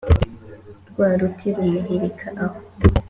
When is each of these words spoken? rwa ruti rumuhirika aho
rwa 0.89 1.07
ruti 1.19 1.47
rumuhirika 1.55 2.27
aho 2.43 2.59